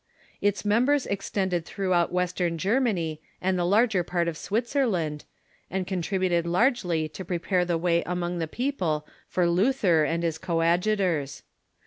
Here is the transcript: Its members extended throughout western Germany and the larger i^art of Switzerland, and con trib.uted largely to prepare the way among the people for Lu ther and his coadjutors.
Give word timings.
Its 0.41 0.65
members 0.65 1.05
extended 1.05 1.63
throughout 1.63 2.11
western 2.11 2.57
Germany 2.57 3.21
and 3.39 3.55
the 3.55 3.63
larger 3.63 4.03
i^art 4.03 4.27
of 4.27 4.35
Switzerland, 4.35 5.25
and 5.69 5.85
con 5.85 6.01
trib.uted 6.01 6.47
largely 6.47 7.07
to 7.09 7.23
prepare 7.23 7.65
the 7.65 7.77
way 7.77 8.01
among 8.07 8.39
the 8.39 8.47
people 8.47 9.05
for 9.27 9.47
Lu 9.47 9.71
ther 9.71 10.03
and 10.03 10.23
his 10.23 10.39
coadjutors. 10.39 11.43